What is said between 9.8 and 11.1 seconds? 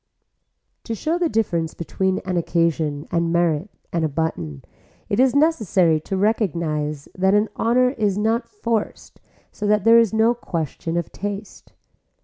there is no question